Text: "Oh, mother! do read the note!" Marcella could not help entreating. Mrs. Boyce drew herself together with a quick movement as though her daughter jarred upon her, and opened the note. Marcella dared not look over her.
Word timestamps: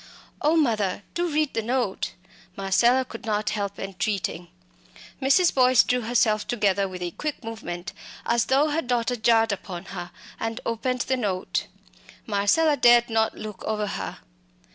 "Oh, 0.41 0.55
mother! 0.57 1.03
do 1.13 1.27
read 1.31 1.53
the 1.53 1.61
note!" 1.61 2.13
Marcella 2.55 3.05
could 3.05 3.23
not 3.23 3.51
help 3.51 3.77
entreating. 3.77 4.47
Mrs. 5.21 5.53
Boyce 5.53 5.83
drew 5.83 6.01
herself 6.01 6.47
together 6.47 6.87
with 6.89 7.03
a 7.03 7.11
quick 7.11 7.43
movement 7.43 7.93
as 8.25 8.45
though 8.45 8.69
her 8.71 8.81
daughter 8.81 9.15
jarred 9.15 9.51
upon 9.51 9.85
her, 9.93 10.09
and 10.39 10.59
opened 10.65 11.01
the 11.01 11.17
note. 11.17 11.67
Marcella 12.25 12.77
dared 12.77 13.11
not 13.11 13.37
look 13.37 13.63
over 13.65 13.85
her. 13.85 14.17